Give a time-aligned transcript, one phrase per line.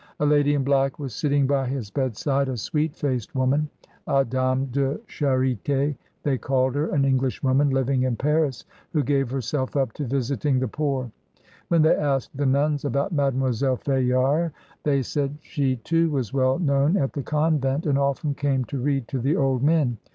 [0.19, 3.69] A lady in black was sitting by his bedside, a sweet faced woman.
[4.07, 9.75] A dame de chariU they called her, an Englishwoman, living in Paris, who gave herself
[9.75, 11.11] up to visiting the poor.
[11.67, 16.97] When they asked the nuns about Mademoiselle Fayard, they said she too was well known
[16.97, 19.97] at the convent, and often came to read to the old men.